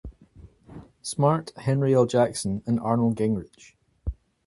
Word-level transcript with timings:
Smart, 1.03 1.51
Henry 1.57 1.93
L. 1.93 2.07
Jackson 2.07 2.63
and 2.65 2.79
Arnold 2.79 3.15
Gingrich. 3.17 3.73